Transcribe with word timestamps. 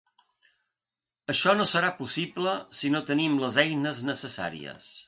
Això 1.33 1.55
no 1.59 1.67
serà 1.73 1.91
possible 2.01 2.57
si 2.79 2.95
no 2.97 3.05
tenim 3.13 3.39
les 3.47 3.65
eines 3.67 4.07
necessàries. 4.13 4.95